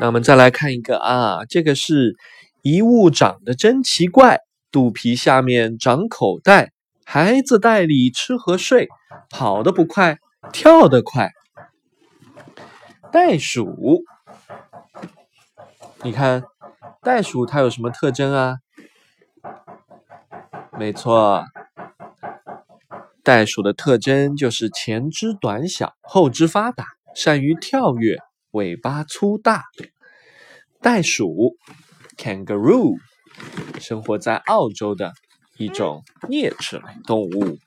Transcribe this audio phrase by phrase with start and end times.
[0.00, 2.16] 那我们再来看一个啊，这个是
[2.62, 4.38] 一物长得真奇怪，
[4.70, 6.70] 肚皮下面长口袋，
[7.04, 8.88] 孩子袋里吃和睡，
[9.28, 10.18] 跑得不快，
[10.52, 11.32] 跳得快。
[13.10, 14.04] 袋鼠，
[16.02, 16.44] 你看
[17.02, 18.58] 袋鼠它有什么特征啊？
[20.78, 21.44] 没错，
[23.24, 26.84] 袋鼠的特征就是前肢短小，后肢发达，
[27.16, 28.18] 善于跳跃。
[28.52, 29.64] 尾巴粗大，
[30.80, 31.56] 袋鼠
[32.16, 32.96] （kangaroo）
[33.78, 35.12] 生活在澳洲的
[35.58, 37.58] 一种啮齿类动物。